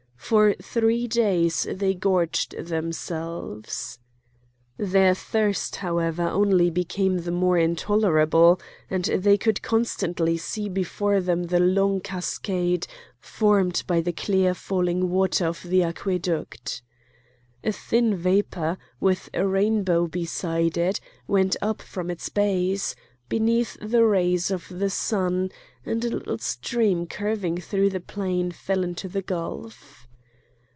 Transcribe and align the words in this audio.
For 0.31 0.53
three 0.61 1.07
days 1.07 1.67
they 1.69 1.93
gorged 1.93 2.55
themselves. 2.57 3.99
Their 4.77 5.13
thirst, 5.13 5.77
however, 5.77 6.23
only 6.25 6.69
became 6.69 7.17
the 7.17 7.33
more 7.33 7.57
intolerable, 7.57 8.61
and 8.89 9.03
they 9.03 9.37
could 9.37 9.61
constantly 9.61 10.37
see 10.37 10.69
before 10.69 11.19
them 11.19 11.43
the 11.45 11.59
long 11.59 11.99
cascade 11.99 12.87
formed 13.19 13.83
by 13.87 13.99
the 13.99 14.13
clear 14.13 14.53
falling 14.53 15.09
water 15.09 15.47
of 15.47 15.63
the 15.63 15.83
aqueduct. 15.83 16.81
A 17.61 17.73
thin 17.73 18.15
vapour, 18.15 18.77
with 19.01 19.29
a 19.33 19.45
rainbow 19.45 20.07
beside 20.07 20.77
it, 20.77 21.01
went 21.27 21.57
up 21.61 21.81
from 21.81 22.09
its 22.09 22.29
base, 22.29 22.95
beneath 23.27 23.75
the 23.81 24.05
rays 24.05 24.49
of 24.49 24.67
the 24.69 24.89
sun, 24.89 25.51
and 25.85 26.05
a 26.05 26.09
little 26.15 26.37
stream 26.37 27.05
curving 27.05 27.57
through 27.57 27.89
the 27.89 27.99
plain 27.99 28.51
fell 28.51 28.81
into 28.81 29.09
the 29.09 29.21
gulf. 29.23 30.07